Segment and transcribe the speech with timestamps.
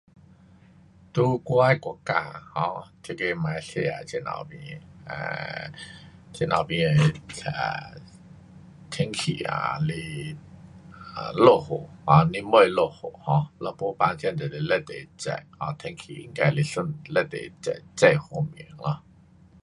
[1.13, 5.71] 在我的国家，um 这个马来西亚这头边，呃，
[6.33, 7.91] 这头边的，啊，
[8.89, 9.93] 天气啊，是
[11.15, 16.83] 啊落雨啊，年尾落雨 um 若没办这就是非常热，um 天气应该是算
[17.29, 18.97] 非常热，这方面 um。